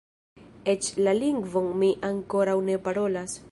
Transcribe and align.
Eĉ 0.73 0.87
la 1.07 1.13
lingvon 1.17 1.69
mi 1.83 1.91
ankoraŭ 2.11 2.59
ne 2.71 2.81
parolas. 2.89 3.41